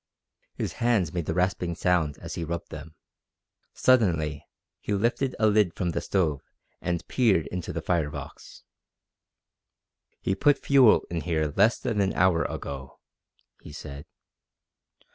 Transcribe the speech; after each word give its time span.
His 0.55 0.73
hands 0.81 1.13
made 1.13 1.27
the 1.27 1.35
rasping 1.35 1.75
sound 1.75 2.17
as 2.17 2.33
he 2.33 2.43
rubbed 2.43 2.71
them. 2.71 2.95
Suddenly 3.75 4.47
he 4.79 4.93
lifted 4.95 5.35
a 5.37 5.45
lid 5.45 5.75
from 5.75 5.91
the 5.91 6.01
stove 6.01 6.41
and 6.81 7.07
peered 7.07 7.45
into 7.45 7.71
the 7.71 7.83
fire 7.83 8.09
box. 8.09 8.63
"He 10.19 10.33
put 10.33 10.57
fuel 10.57 11.05
in 11.11 11.21
here 11.21 11.53
less 11.55 11.77
than 11.77 12.01
an 12.01 12.13
hour 12.13 12.43
ago," 12.45 12.99
he 13.61 13.71
said. 13.71 14.07